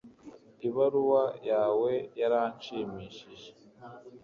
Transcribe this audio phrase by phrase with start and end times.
[0.67, 3.49] Ibaruwa yawe yaranshimishije